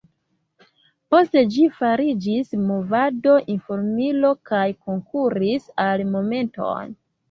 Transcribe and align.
Poste 1.15 1.43
ĝi 1.57 1.67
fariĝis 1.75 2.51
movada 2.71 3.37
informilo 3.59 4.35
kaj 4.53 4.67
konkuris 4.83 5.73
al 5.89 6.07
Momenton. 6.15 7.03